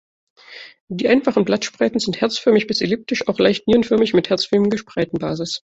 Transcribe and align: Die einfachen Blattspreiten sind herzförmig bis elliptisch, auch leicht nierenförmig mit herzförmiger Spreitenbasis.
Die 0.87 1.07
einfachen 1.07 1.45
Blattspreiten 1.45 1.99
sind 1.99 2.21
herzförmig 2.21 2.65
bis 2.65 2.81
elliptisch, 2.81 3.27
auch 3.27 3.37
leicht 3.37 3.67
nierenförmig 3.67 4.15
mit 4.15 4.31
herzförmiger 4.31 4.79
Spreitenbasis. 4.79 5.61